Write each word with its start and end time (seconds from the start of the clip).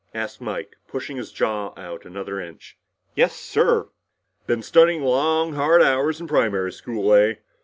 asked 0.15 0.41
Mike, 0.41 0.77
pushing 0.87 1.17
his 1.17 1.31
jaw 1.31 1.73
out 1.77 2.05
another 2.05 2.39
inch. 2.39 2.75
"Yes, 3.13 3.35
sir!" 3.35 3.89
"Been 4.47 4.63
studying 4.63 5.03
long 5.03 5.53
hard 5.53 5.83
hours 5.83 6.19
in 6.19 6.27
primary 6.27 6.71
school, 6.71 7.13
eh? 7.13 7.35